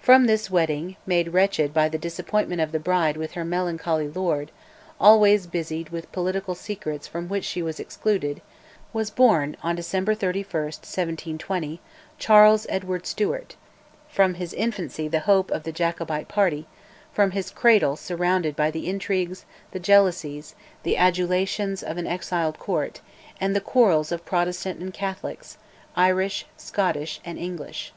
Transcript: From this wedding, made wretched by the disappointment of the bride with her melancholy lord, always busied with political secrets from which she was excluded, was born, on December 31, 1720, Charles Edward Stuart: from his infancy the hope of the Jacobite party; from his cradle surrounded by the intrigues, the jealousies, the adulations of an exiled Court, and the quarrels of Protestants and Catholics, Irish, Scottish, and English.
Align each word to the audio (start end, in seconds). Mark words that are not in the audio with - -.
From 0.00 0.26
this 0.26 0.48
wedding, 0.48 0.94
made 1.06 1.30
wretched 1.32 1.74
by 1.74 1.88
the 1.88 1.98
disappointment 1.98 2.60
of 2.60 2.70
the 2.70 2.78
bride 2.78 3.16
with 3.16 3.32
her 3.32 3.44
melancholy 3.44 4.06
lord, 4.06 4.52
always 5.00 5.48
busied 5.48 5.88
with 5.88 6.12
political 6.12 6.54
secrets 6.54 7.08
from 7.08 7.26
which 7.28 7.42
she 7.44 7.62
was 7.62 7.80
excluded, 7.80 8.42
was 8.92 9.10
born, 9.10 9.56
on 9.64 9.74
December 9.74 10.14
31, 10.14 10.62
1720, 10.66 11.80
Charles 12.16 12.66
Edward 12.68 13.06
Stuart: 13.08 13.56
from 14.08 14.34
his 14.34 14.52
infancy 14.54 15.08
the 15.08 15.18
hope 15.26 15.50
of 15.50 15.64
the 15.64 15.72
Jacobite 15.72 16.28
party; 16.28 16.68
from 17.12 17.32
his 17.32 17.50
cradle 17.50 17.96
surrounded 17.96 18.54
by 18.54 18.70
the 18.70 18.88
intrigues, 18.88 19.46
the 19.72 19.80
jealousies, 19.80 20.54
the 20.84 20.96
adulations 20.96 21.82
of 21.82 21.96
an 21.98 22.06
exiled 22.06 22.60
Court, 22.60 23.00
and 23.40 23.56
the 23.56 23.60
quarrels 23.60 24.12
of 24.12 24.24
Protestants 24.24 24.80
and 24.80 24.94
Catholics, 24.94 25.58
Irish, 25.96 26.46
Scottish, 26.56 27.18
and 27.24 27.36
English. 27.36 27.92